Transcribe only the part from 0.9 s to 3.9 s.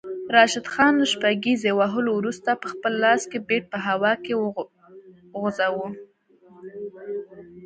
له شپږیزې وهلو وروسته پخپل لاس کې بیټ په